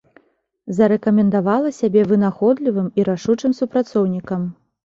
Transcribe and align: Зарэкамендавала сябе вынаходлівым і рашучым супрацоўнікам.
Зарэкамендавала 0.77 1.73
сябе 1.81 2.01
вынаходлівым 2.13 2.87
і 3.03 3.07
рашучым 3.11 3.57
супрацоўнікам. 3.59 4.53